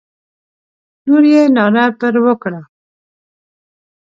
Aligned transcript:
لور 1.05 1.23
یې 1.33 1.41
ناره 1.55 1.85
پر 1.99 2.15
وکړه. 2.25 2.61